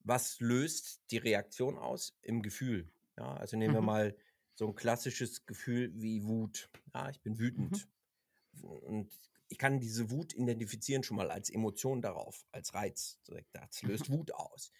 [0.00, 2.92] was löst die Reaktion aus im Gefühl.
[3.18, 3.82] Ja, also nehmen wir Mhm.
[3.82, 4.16] mal
[4.54, 6.70] so ein klassisches Gefühl wie Wut.
[6.94, 7.88] Ja, ich bin wütend.
[8.62, 13.20] Und ich kann diese Wut identifizieren schon mal als Emotion darauf, als Reiz.
[13.52, 14.72] Das löst Wut aus.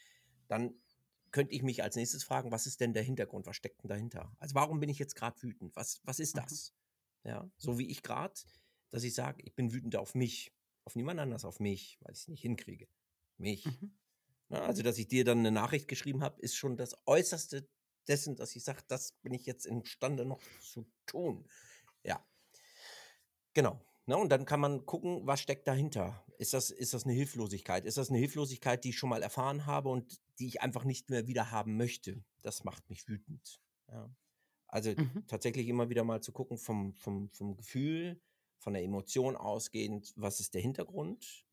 [0.48, 0.82] Dann
[1.30, 3.46] könnte ich mich als nächstes fragen, was ist denn der Hintergrund?
[3.46, 4.34] Was steckt denn dahinter?
[4.38, 5.76] Also warum bin ich jetzt gerade wütend?
[5.76, 6.40] Was, was ist Mhm.
[6.40, 6.74] das?
[7.24, 8.34] Ja, so wie ich gerade,
[8.90, 10.52] dass ich sage, ich bin wütend auf mich,
[10.84, 12.88] auf niemand anders, auf mich, weil ich es nicht hinkriege.
[13.38, 13.66] Mich.
[13.66, 13.98] Mhm.
[14.48, 17.68] Na, also, dass ich dir dann eine Nachricht geschrieben habe, ist schon das Äußerste
[18.08, 21.48] dessen, dass ich sage, das bin ich jetzt imstande noch zu tun.
[22.04, 22.26] Ja.
[23.54, 23.80] Genau.
[24.06, 26.24] Ne, und dann kann man gucken, was steckt dahinter.
[26.38, 27.84] Ist das, ist das eine Hilflosigkeit?
[27.84, 31.08] Ist das eine Hilflosigkeit, die ich schon mal erfahren habe und die ich einfach nicht
[31.08, 32.24] mehr wieder haben möchte?
[32.42, 33.60] Das macht mich wütend.
[33.88, 34.10] Ja.
[34.66, 35.24] Also mhm.
[35.28, 38.20] tatsächlich immer wieder mal zu gucken vom, vom, vom Gefühl,
[38.58, 41.44] von der Emotion ausgehend, was ist der Hintergrund?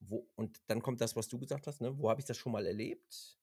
[0.00, 1.98] Wo, und dann kommt das, was du gesagt hast, ne?
[1.98, 3.38] wo habe ich das schon mal erlebt?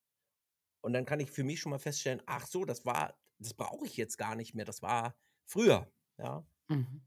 [0.80, 3.86] Und dann kann ich für mich schon mal feststellen, ach so, das war, das brauche
[3.86, 5.90] ich jetzt gar nicht mehr, das war früher.
[6.18, 6.46] Ja.
[6.68, 7.02] Mhm.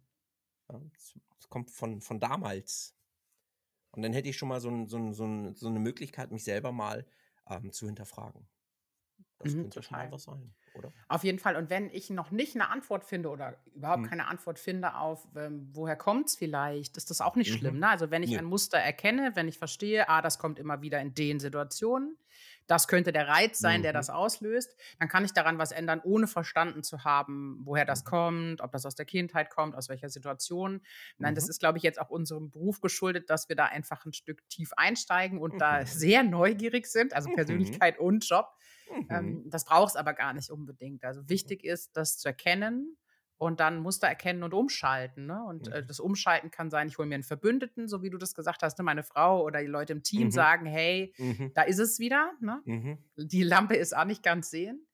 [1.40, 2.96] Es kommt von, von damals.
[3.92, 6.32] Und dann hätte ich schon mal so, ein, so, ein, so, ein, so eine Möglichkeit,
[6.32, 7.06] mich selber mal
[7.50, 8.48] ähm, zu hinterfragen.
[9.40, 10.04] Das mhm, könnte total.
[10.04, 10.94] schon was sein, oder?
[11.08, 11.56] Auf jeden Fall.
[11.56, 14.10] Und wenn ich noch nicht eine Antwort finde oder überhaupt hm.
[14.10, 17.58] keine Antwort finde auf, ähm, woher kommt es vielleicht, ist das auch nicht mhm.
[17.58, 17.80] schlimm.
[17.80, 17.90] Ne?
[17.90, 18.40] Also wenn ich ja.
[18.40, 22.18] ein Muster erkenne, wenn ich verstehe, ah, das kommt immer wieder in den Situationen,
[22.68, 23.84] das könnte der Reiz sein, mhm.
[23.84, 28.04] der das auslöst, dann kann ich daran was ändern, ohne verstanden zu haben, woher das
[28.04, 28.10] mhm.
[28.10, 30.82] kommt, ob das aus der Kindheit kommt, aus welcher Situation.
[31.18, 31.36] Nein, mhm.
[31.36, 34.48] das ist, glaube ich, jetzt auch unserem Beruf geschuldet, dass wir da einfach ein Stück
[34.50, 35.86] tief einsteigen und da mhm.
[35.86, 37.36] sehr neugierig sind, also mhm.
[37.36, 38.48] Persönlichkeit und Job.
[39.10, 41.04] Ähm, das braucht es aber gar nicht unbedingt.
[41.04, 42.98] Also wichtig ist, das zu erkennen
[43.38, 45.26] und dann Muster erkennen und umschalten.
[45.26, 45.44] Ne?
[45.44, 45.88] Und äh, mhm.
[45.88, 48.78] das Umschalten kann sein, ich hole mir einen Verbündeten, so wie du das gesagt hast,
[48.78, 48.84] ne?
[48.84, 50.32] meine Frau oder die Leute im Team mhm.
[50.32, 51.52] sagen, hey, mhm.
[51.54, 52.32] da ist es wieder.
[52.40, 52.62] Ne?
[52.66, 52.98] Mhm.
[53.18, 54.86] Die Lampe ist auch nicht ganz sehen.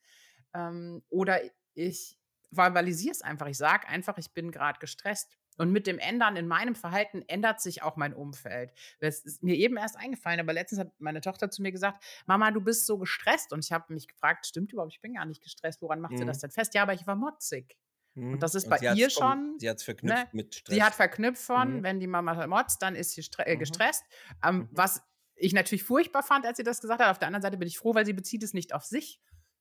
[0.53, 1.39] Ähm, oder
[1.73, 2.17] ich
[2.51, 3.47] verbalisiere es einfach.
[3.47, 5.37] Ich sage einfach, ich bin gerade gestresst.
[5.57, 8.71] Und mit dem Ändern in meinem Verhalten ändert sich auch mein Umfeld.
[8.99, 12.51] Das ist mir eben erst eingefallen, aber letztens hat meine Tochter zu mir gesagt, Mama,
[12.51, 13.53] du bist so gestresst.
[13.53, 15.81] Und ich habe mich gefragt, stimmt überhaupt, ich bin gar nicht gestresst.
[15.81, 16.19] Woran macht mhm.
[16.19, 16.73] sie das denn fest?
[16.73, 17.77] Ja, aber ich war motzig.
[18.15, 18.39] Und mhm.
[18.39, 19.55] das ist und bei ihr schon.
[19.59, 20.29] Sie hat es verknüpft ne?
[20.31, 20.75] mit Stress.
[20.75, 21.83] Sie hat verknüpft von, mhm.
[21.83, 23.59] wenn die Mama motzt, dann ist sie äh, mhm.
[23.59, 24.03] gestresst.
[24.43, 24.69] Ähm, mhm.
[24.71, 25.01] Was
[25.35, 27.09] ich natürlich furchtbar fand, als sie das gesagt hat.
[27.09, 29.19] Auf der anderen Seite bin ich froh, weil sie bezieht es nicht auf sich.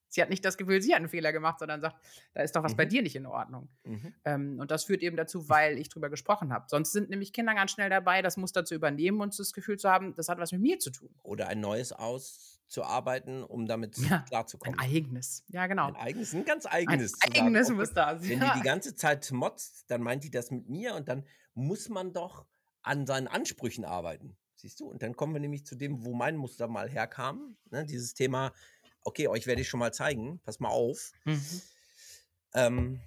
[0.09, 1.95] Sie hat nicht das Gefühl, sie hat einen Fehler gemacht, sondern sagt,
[2.33, 2.77] da ist doch was mhm.
[2.77, 3.69] bei dir nicht in Ordnung.
[3.85, 4.13] Mhm.
[4.25, 6.65] Ähm, und das führt eben dazu, weil ich drüber gesprochen habe.
[6.67, 9.89] Sonst sind nämlich Kinder ganz schnell dabei, das Muster zu übernehmen und das Gefühl zu
[9.89, 11.15] haben, das hat was mit mir zu tun.
[11.23, 14.79] Oder ein neues aus zu arbeiten, um damit ja, klarzukommen.
[14.79, 15.87] Ein eigenes, ja genau.
[15.87, 17.13] Ein eigenes, ein ganz eigenes.
[17.21, 20.51] Ein eigenes sagen, muss da Wenn die die ganze Zeit motzt, dann meint die das
[20.51, 22.45] mit mir und dann muss man doch
[22.81, 24.37] an seinen Ansprüchen arbeiten.
[24.55, 24.85] Siehst du?
[24.85, 27.57] Und dann kommen wir nämlich zu dem, wo mein Muster mal herkam.
[27.71, 27.85] Ne?
[27.85, 28.53] Dieses Thema,
[29.03, 31.11] okay, euch werde ich schon mal zeigen, pass mal auf.
[31.25, 31.61] Mhm.
[32.53, 33.01] Ähm,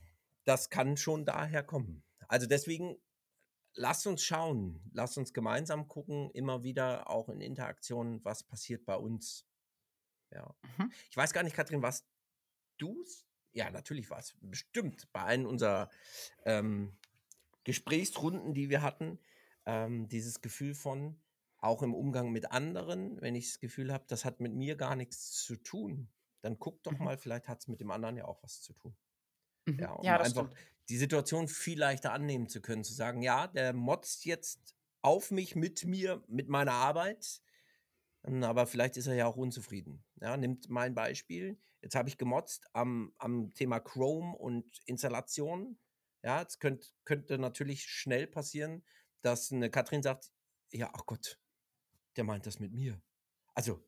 [0.45, 2.03] das kann schon daher kommen.
[2.29, 2.97] Also deswegen
[3.75, 8.97] lasst uns schauen, lasst uns gemeinsam gucken, immer wieder auch in Interaktionen, was passiert bei
[8.97, 9.47] uns.
[10.35, 10.55] Ja.
[10.79, 10.93] Mhm.
[11.11, 12.07] Ich weiß gar nicht, Katrin, was
[12.79, 13.05] du
[13.53, 15.89] Ja, natürlich war es bestimmt bei einem unserer
[16.45, 16.97] ähm,
[17.63, 19.19] Gesprächsrunden, die wir hatten,
[19.65, 21.21] ähm, dieses Gefühl von,
[21.59, 24.97] auch im Umgang mit anderen, wenn ich das Gefühl habe, das hat mit mir gar
[24.97, 26.09] nichts zu tun,
[26.43, 27.05] dann guck doch mhm.
[27.05, 28.95] mal, vielleicht hat es mit dem anderen ja auch was zu tun.
[29.67, 29.79] Mhm.
[29.79, 30.57] Ja, um ja, einfach stimmt.
[30.91, 35.57] die Situation viel leichter annehmen zu können, zu sagen, ja, der motzt jetzt auf mich,
[35.57, 37.41] mit mir, mit meiner Arbeit,
[38.25, 40.03] aber vielleicht ist er ja auch unzufrieden.
[40.21, 41.59] Ja, nimmt mein Beispiel.
[41.83, 45.79] Jetzt habe ich gemotzt am, am Thema Chrome und Installation.
[46.23, 48.83] Ja, es könnt, könnte natürlich schnell passieren,
[49.21, 50.33] dass eine Katrin sagt,
[50.73, 51.39] ja, ach Gott,
[52.17, 53.01] der meint das mit mir.
[53.55, 53.87] Also,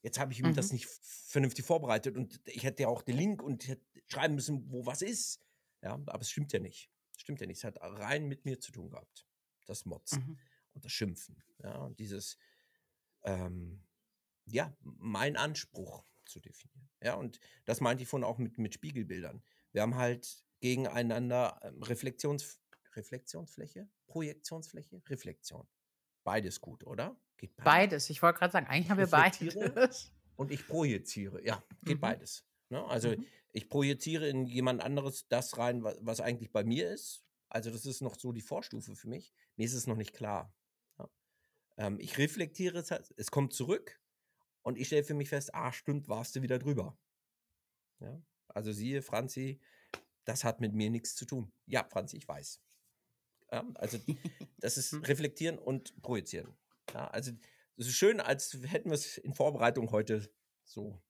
[0.00, 0.54] jetzt habe ich ihm mhm.
[0.54, 4.70] das nicht vernünftig vorbereitet und ich hätte ja auch den Link und hätte schreiben müssen,
[4.70, 5.42] wo was ist.
[5.82, 6.90] Ja, aber es stimmt ja nicht.
[7.14, 7.58] Es stimmt ja nicht.
[7.58, 9.26] Es hat rein mit mir zu tun gehabt.
[9.66, 10.38] Das Motzen mhm.
[10.72, 11.42] und das Schimpfen.
[11.62, 12.38] Ja, und dieses,
[13.26, 13.82] ähm,
[14.46, 16.88] ja, mein Anspruch zu definieren.
[17.02, 19.42] Ja, und das meinte ich vorhin auch mit, mit Spiegelbildern.
[19.72, 22.60] Wir haben halt gegeneinander ähm, Reflexions,
[22.94, 25.66] Reflexionsfläche, Projektionsfläche, Reflexion.
[26.24, 27.16] Beides gut, oder?
[27.36, 27.64] Geht beides.
[27.64, 28.10] beides.
[28.10, 30.12] Ich wollte gerade sagen, eigentlich haben wir beides.
[30.36, 31.44] Und ich projiziere.
[31.44, 32.00] Ja, geht mhm.
[32.00, 32.44] beides.
[32.68, 32.84] Ne?
[32.84, 33.26] Also mhm.
[33.52, 37.24] ich projiziere in jemand anderes das rein, was, was, eigentlich bei mir ist.
[37.48, 39.32] Also das ist noch so die Vorstufe für mich.
[39.56, 40.52] Mir ist es noch nicht klar.
[41.78, 44.00] Ähm, ich reflektiere es, es kommt zurück
[44.62, 46.98] und ich stelle für mich fest, ah, stimmt, warst du wieder drüber.
[48.00, 48.20] Ja?
[48.48, 49.60] Also siehe, Franzi,
[50.24, 51.52] das hat mit mir nichts zu tun.
[51.66, 52.62] Ja, Franzi, ich weiß.
[53.52, 53.98] Ja, also
[54.58, 56.56] das ist reflektieren und projizieren.
[56.92, 57.32] Ja, also
[57.76, 60.32] es ist schön, als hätten wir es in Vorbereitung heute
[60.64, 61.02] so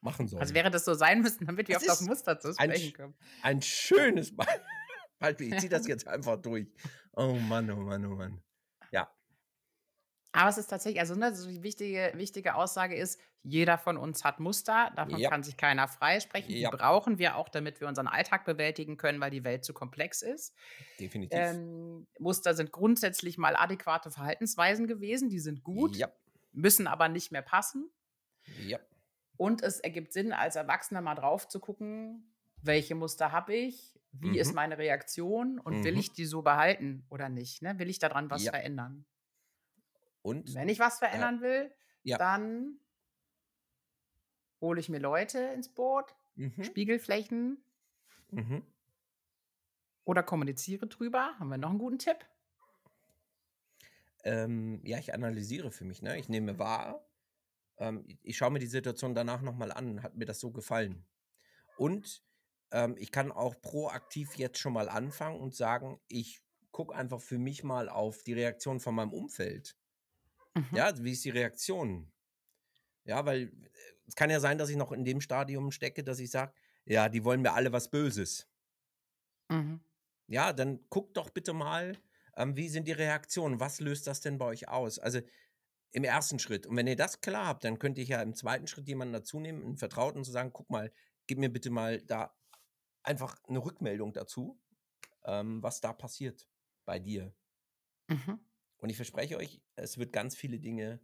[0.00, 0.40] machen sollen.
[0.40, 3.14] Also wäre das so sein müssen, damit wir das auf das Muster zu sprechen kommen.
[3.42, 4.34] Ein schönes
[5.18, 5.52] Beispiel.
[5.52, 6.68] Ich ziehe das jetzt einfach durch.
[7.12, 8.42] Oh Mann, oh Mann, oh Mann.
[10.36, 14.24] Aber es ist tatsächlich, also ne, so die wichtige, wichtige Aussage ist, jeder von uns
[14.24, 15.30] hat Muster, davon ja.
[15.30, 16.54] kann sich keiner freisprechen.
[16.54, 16.70] Ja.
[16.70, 20.22] Die brauchen wir auch, damit wir unseren Alltag bewältigen können, weil die Welt zu komplex
[20.22, 20.54] ist.
[20.98, 21.38] Definitiv.
[21.38, 26.08] Ähm, Muster sind grundsätzlich mal adäquate Verhaltensweisen gewesen, die sind gut, ja.
[26.52, 27.88] müssen aber nicht mehr passen.
[28.66, 28.78] Ja.
[29.36, 34.30] Und es ergibt Sinn, als Erwachsener mal drauf zu gucken, welche Muster habe ich, wie
[34.30, 34.34] mhm.
[34.34, 35.84] ist meine Reaktion und mhm.
[35.84, 37.62] will ich die so behalten oder nicht?
[37.62, 37.78] Ne?
[37.78, 39.04] Will ich daran was verändern?
[40.26, 42.18] Und wenn ich was verändern äh, will, ja.
[42.18, 42.80] dann
[44.60, 46.64] hole ich mir Leute ins Boot, mhm.
[46.64, 47.62] Spiegelflächen
[48.32, 48.62] mhm.
[50.04, 51.38] oder kommuniziere drüber.
[51.38, 52.26] Haben wir noch einen guten Tipp?
[54.24, 56.02] Ähm, ja, ich analysiere für mich.
[56.02, 56.18] Ne?
[56.18, 57.06] Ich nehme wahr.
[57.78, 60.02] Ähm, ich schaue mir die Situation danach nochmal an.
[60.02, 61.06] Hat mir das so gefallen?
[61.76, 62.24] Und
[62.72, 67.38] ähm, ich kann auch proaktiv jetzt schon mal anfangen und sagen, ich gucke einfach für
[67.38, 69.76] mich mal auf die Reaktion von meinem Umfeld.
[70.56, 70.76] Mhm.
[70.76, 72.12] Ja, wie ist die Reaktion?
[73.04, 73.52] Ja, weil
[74.06, 76.52] es kann ja sein, dass ich noch in dem Stadium stecke, dass ich sage,
[76.84, 78.48] ja, die wollen mir alle was Böses.
[79.50, 79.80] Mhm.
[80.28, 81.96] Ja, dann guckt doch bitte mal,
[82.36, 83.60] ähm, wie sind die Reaktionen?
[83.60, 84.98] Was löst das denn bei euch aus?
[84.98, 85.20] Also
[85.92, 86.66] im ersten Schritt.
[86.66, 89.40] Und wenn ihr das klar habt, dann könnt ihr ja im zweiten Schritt jemanden dazu
[89.40, 90.92] nehmen, einen Vertrauten, zu sagen, guck mal,
[91.26, 92.36] gib mir bitte mal da
[93.02, 94.60] einfach eine Rückmeldung dazu,
[95.24, 96.48] ähm, was da passiert
[96.84, 97.34] bei dir.
[98.08, 98.45] Mhm.
[98.78, 101.00] Und ich verspreche euch, es wird ganz viele Dinge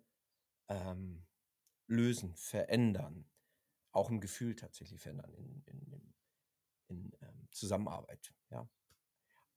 [0.69, 1.25] ähm,
[1.87, 3.29] lösen, verändern,
[3.93, 6.15] auch im Gefühl tatsächlich verändern, in, in, in,
[6.89, 8.35] in ähm, Zusammenarbeit.
[8.51, 8.69] Ja.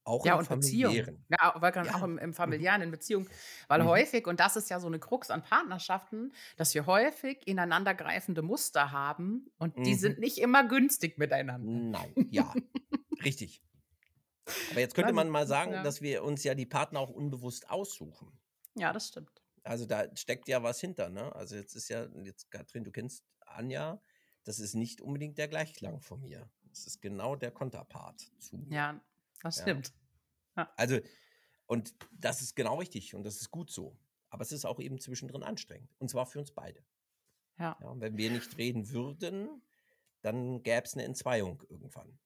[0.06, 0.94] Auch ja, und Beziehung.
[1.28, 1.96] Ja, weil ja.
[1.96, 2.34] auch im, im, mhm.
[2.34, 3.28] familiären, in Beziehungen.
[3.66, 3.88] Weil mhm.
[3.88, 8.92] häufig, und das ist ja so eine Krux an Partnerschaften, dass wir häufig ineinandergreifende Muster
[8.92, 9.98] haben und die mhm.
[9.98, 11.72] sind nicht immer günstig miteinander.
[11.72, 12.54] Nein, ja.
[13.24, 13.65] Richtig.
[14.70, 15.82] Aber jetzt könnte man mal sagen, ja.
[15.82, 18.32] dass wir uns ja die Partner auch unbewusst aussuchen.
[18.74, 19.42] Ja, das stimmt.
[19.64, 21.34] Also da steckt ja was hinter, ne?
[21.34, 24.00] Also jetzt ist ja, jetzt Katrin, du kennst Anja,
[24.44, 26.48] das ist nicht unbedingt der Gleichklang von mir.
[26.68, 28.72] Das ist genau der Konterpart zu mir.
[28.72, 29.00] Ja,
[29.42, 29.92] das stimmt.
[30.56, 30.72] Ja.
[30.76, 31.00] Also,
[31.66, 33.98] und das ist genau richtig und das ist gut so.
[34.28, 35.90] Aber es ist auch eben zwischendrin anstrengend.
[35.98, 36.84] Und zwar für uns beide.
[37.58, 37.76] Ja.
[37.80, 39.62] ja und wenn wir nicht reden würden,
[40.22, 42.18] dann gäbe es eine Entzweiung irgendwann.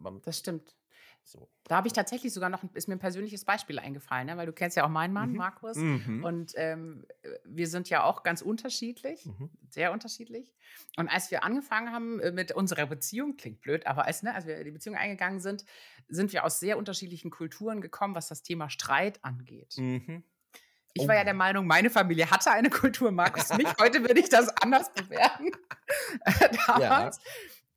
[0.00, 0.74] Aber das stimmt.
[1.22, 1.48] So.
[1.64, 4.36] Da habe ich tatsächlich sogar noch, ist mir ein persönliches Beispiel eingefallen, ne?
[4.36, 5.36] weil du kennst ja auch meinen Mann, mhm.
[5.36, 5.76] Markus.
[5.76, 6.24] Mhm.
[6.24, 7.06] Und ähm,
[7.44, 9.50] wir sind ja auch ganz unterschiedlich, mhm.
[9.68, 10.52] sehr unterschiedlich.
[10.96, 14.46] Und als wir angefangen haben äh, mit unserer Beziehung, klingt blöd, aber als, ne, als
[14.46, 15.64] wir die Beziehung eingegangen sind,
[16.08, 19.74] sind wir aus sehr unterschiedlichen Kulturen gekommen, was das Thema Streit angeht.
[19.76, 20.24] Mhm.
[20.94, 21.24] Ich war ja oh.
[21.24, 23.78] der Meinung, meine Familie hatte eine Kultur, Markus nicht.
[23.78, 25.52] Heute würde ich das anders bewerten.
[26.66, 27.18] Damals.
[27.18, 27.22] Ja.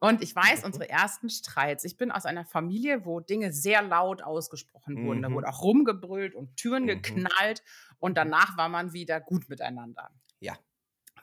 [0.04, 0.66] Und ich weiß, mhm.
[0.66, 5.20] unsere ersten Streits, ich bin aus einer Familie, wo Dinge sehr laut ausgesprochen wurden.
[5.20, 5.24] Mhm.
[5.24, 6.88] Da wurde auch rumgebrüllt und Türen mhm.
[6.88, 7.64] geknallt
[8.00, 10.10] und danach war man wieder gut miteinander.
[10.42, 10.58] Ja.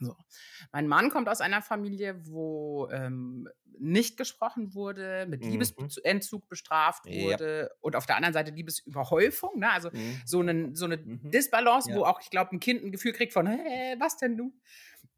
[0.00, 0.16] So.
[0.72, 5.50] Mein Mann kommt aus einer Familie, wo ähm, nicht gesprochen wurde, mit mhm.
[5.50, 7.76] Liebesentzug bestraft wurde ja.
[7.82, 9.58] und auf der anderen Seite Liebesüberhäufung.
[9.58, 9.70] Ne?
[9.70, 10.22] Also mhm.
[10.24, 11.30] so, einen, so eine mhm.
[11.30, 11.96] Disbalance, ja.
[11.96, 14.54] wo auch, ich glaube, ein Kind ein Gefühl kriegt von, hä, was denn du?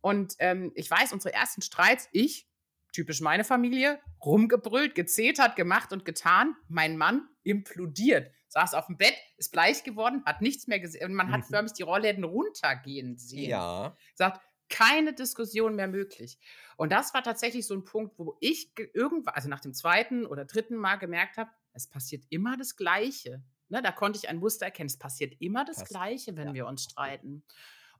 [0.00, 2.48] Und ähm, ich weiß, unsere ersten Streits, ich
[2.92, 6.54] typisch meine Familie, rumgebrüllt, gezetert, gemacht und getan.
[6.68, 11.10] Mein Mann implodiert, saß auf dem Bett, ist bleich geworden, hat nichts mehr gesehen.
[11.10, 11.54] Und man hat mhm.
[11.54, 13.50] förmlich die Rollläden runtergehen sehen.
[13.50, 13.96] Ja.
[14.14, 16.38] Sagt, keine Diskussion mehr möglich.
[16.76, 20.44] Und das war tatsächlich so ein Punkt, wo ich irgendwann, also nach dem zweiten oder
[20.44, 23.42] dritten Mal gemerkt habe, es passiert immer das Gleiche.
[23.68, 24.88] Ne, da konnte ich ein Muster erkennen.
[24.88, 25.90] Es passiert immer das Passt.
[25.90, 26.54] Gleiche, wenn ja.
[26.54, 27.44] wir uns streiten.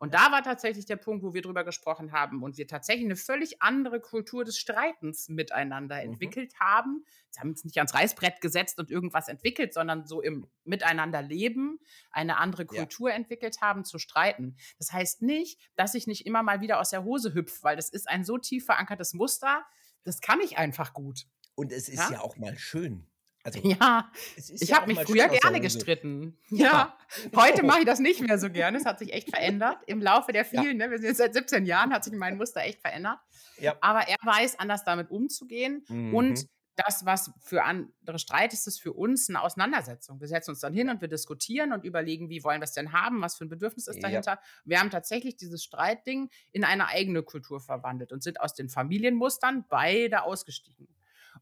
[0.03, 3.15] Und da war tatsächlich der Punkt, wo wir drüber gesprochen haben und wir tatsächlich eine
[3.15, 6.11] völlig andere Kultur des Streitens miteinander mhm.
[6.11, 7.05] entwickelt haben.
[7.31, 11.79] Sie haben uns nicht ans Reißbrett gesetzt und irgendwas entwickelt, sondern so im Miteinanderleben
[12.11, 13.15] eine andere Kultur ja.
[13.15, 14.57] entwickelt haben zu streiten.
[14.77, 17.89] Das heißt nicht, dass ich nicht immer mal wieder aus der Hose hüpfe, weil das
[17.89, 19.65] ist ein so tief verankertes Muster,
[20.03, 21.29] das kann ich einfach gut.
[21.55, 23.07] Und es ist ja, ja auch mal schön.
[23.45, 26.39] Also, ja, ich ja habe mich früher gerne gestritten.
[26.51, 26.97] Ja,
[27.33, 27.35] ja.
[27.35, 28.77] heute mache ich das nicht mehr so gerne.
[28.77, 30.79] Es hat sich echt verändert im Laufe der vielen.
[30.79, 30.87] Ja.
[30.87, 33.19] Ne, wir sind jetzt seit 17 Jahren, hat sich mein Muster echt verändert.
[33.59, 33.77] Ja.
[33.81, 35.85] Aber er weiß, anders damit umzugehen.
[35.89, 36.15] Mhm.
[36.15, 40.21] Und das, was für andere Streit ist, ist für uns eine Auseinandersetzung.
[40.21, 42.93] Wir setzen uns dann hin und wir diskutieren und überlegen, wie wollen wir es denn
[42.93, 44.39] haben, was für ein Bedürfnis ist dahinter.
[44.65, 49.65] Wir haben tatsächlich dieses Streitding in eine eigene Kultur verwandelt und sind aus den Familienmustern
[49.69, 50.89] beide ausgestiegen.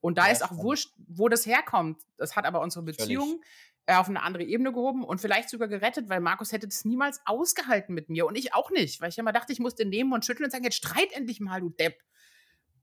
[0.00, 2.02] Und da ja, ist auch wurscht, wo das herkommt.
[2.16, 3.46] Das hat aber unsere Beziehung Völlig.
[3.90, 7.20] Äh, auf eine andere Ebene gehoben und vielleicht sogar gerettet, weil Markus hätte das niemals
[7.24, 10.12] ausgehalten mit mir und ich auch nicht, weil ich immer dachte, ich muss den nehmen
[10.12, 11.98] und schütteln und sagen, jetzt streit endlich mal, du Depp.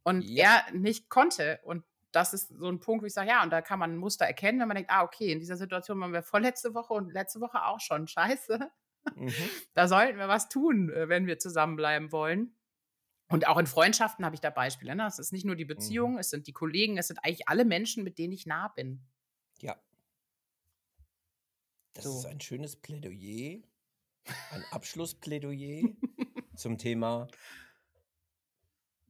[0.03, 0.65] Und ja.
[0.67, 1.59] er nicht konnte.
[1.63, 3.97] Und das ist so ein Punkt, wo ich sage, ja, und da kann man ein
[3.97, 7.13] Muster erkennen, wenn man denkt, ah, okay, in dieser Situation waren wir vorletzte Woche und
[7.13, 8.07] letzte Woche auch schon.
[8.07, 8.69] Scheiße.
[9.15, 9.33] Mhm.
[9.75, 12.56] Da sollten wir was tun, äh, wenn wir zusammenbleiben wollen.
[13.29, 14.95] Und auch in Freundschaften habe ich da Beispiele.
[14.95, 15.05] Ne?
[15.05, 16.19] Es ist nicht nur die Beziehung, mhm.
[16.19, 19.01] es sind die Kollegen, es sind eigentlich alle Menschen, mit denen ich nah bin.
[19.61, 19.75] Ja.
[21.93, 22.19] Das so.
[22.19, 23.61] ist ein schönes Plädoyer,
[24.51, 25.89] ein Abschlussplädoyer
[26.55, 27.27] zum Thema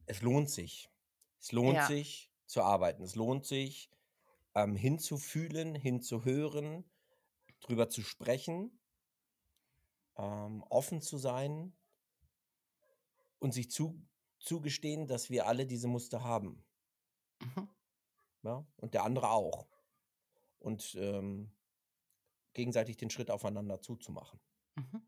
[0.08, 0.90] es lohnt sich.
[1.38, 1.86] Es lohnt Ja.
[1.86, 3.02] sich zu arbeiten.
[3.02, 3.90] Es lohnt sich
[4.54, 6.84] ähm, hinzufühlen, hinzuhören,
[7.60, 8.80] drüber zu sprechen,
[10.16, 11.76] ähm, offen zu sein
[13.38, 14.00] und sich zu,
[14.38, 16.64] zugestehen, dass wir alle diese Muster haben.
[17.40, 17.68] Mhm.
[18.42, 18.66] Ja?
[18.76, 19.66] Und der andere auch.
[20.58, 21.52] Und ähm,
[22.54, 24.40] gegenseitig den Schritt aufeinander zuzumachen.
[24.76, 25.02] Mhm.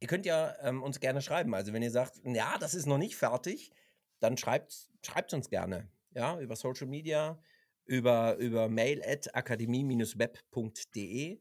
[0.00, 1.54] Ihr könnt ja ähm, uns gerne schreiben.
[1.54, 3.72] Also wenn ihr sagt, ja, das ist noch nicht fertig,
[4.20, 4.90] dann schreibt es
[5.32, 5.90] uns gerne.
[6.10, 7.40] Ja, über Social Media,
[7.84, 11.40] über, über mail at akademie-web.de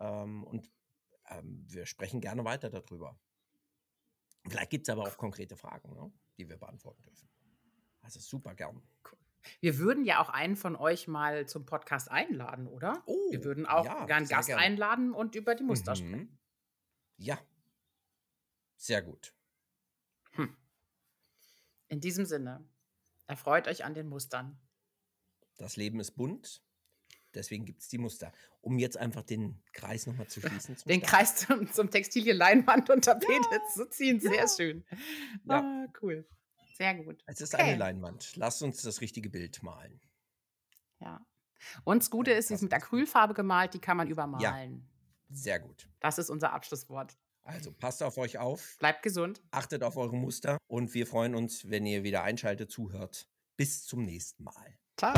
[0.00, 0.70] ähm, und
[1.28, 3.18] ähm, wir sprechen gerne weiter darüber.
[4.48, 7.28] Vielleicht gibt es aber auch konkrete Fragen, ne, die wir beantworten dürfen.
[8.00, 8.82] Also super gern.
[9.60, 13.02] Wir würden ja auch einen von euch mal zum Podcast einladen, oder?
[13.06, 14.62] Oh, Wir würden auch ja, gern sehr Gast gerne.
[14.62, 15.96] einladen und über die Muster Mhm.
[15.96, 16.38] sprechen.
[17.16, 17.38] Ja,
[18.76, 19.34] sehr gut.
[21.88, 22.64] In diesem Sinne,
[23.26, 24.58] erfreut euch an den Mustern.
[25.56, 26.62] Das Leben ist bunt,
[27.34, 28.32] deswegen gibt es die Muster.
[28.60, 30.76] Um jetzt einfach den Kreis nochmal zu schließen.
[30.76, 31.10] zum Den Start.
[31.12, 34.20] Kreis zum, zum Textilien, Leinwand und Tapete zu ziehen.
[34.20, 34.48] Sehr ja.
[34.48, 34.84] schön.
[35.44, 35.60] Ja.
[35.60, 36.26] Ah, cool.
[36.76, 37.22] Sehr gut.
[37.26, 37.62] Es ist Okay.
[37.64, 38.36] eine Leinwand.
[38.36, 40.00] Lasst uns das richtige Bild malen.
[41.00, 41.24] Ja.
[41.84, 44.88] Und das Gute ist, sie ist mit Acrylfarbe gemalt, die kann man übermalen.
[45.28, 45.88] Sehr gut.
[46.00, 47.18] Das ist unser Abschlusswort.
[47.42, 49.42] Also passt auf euch auf, Bleibt gesund.
[49.50, 53.26] achtet auf eure Muster und wir freuen uns, wenn ihr wieder einschaltet, zuhört.
[53.56, 54.78] Bis zum nächsten Mal.
[54.96, 55.14] Ciao.